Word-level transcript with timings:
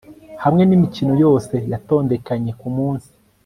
hamwe 0.43 0.63
nimikino 0.65 1.13
yose 1.23 1.55
yatondekanye 1.71 2.51
kumunsi 2.59 3.11